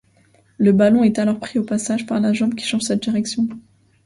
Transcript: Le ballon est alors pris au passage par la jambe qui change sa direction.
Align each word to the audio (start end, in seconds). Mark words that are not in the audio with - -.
Le 0.57 0.71
ballon 0.71 1.03
est 1.03 1.19
alors 1.19 1.39
pris 1.39 1.59
au 1.59 1.63
passage 1.63 2.07
par 2.07 2.19
la 2.19 2.33
jambe 2.33 2.55
qui 2.55 2.65
change 2.65 2.81
sa 2.81 2.95
direction. 2.95 3.47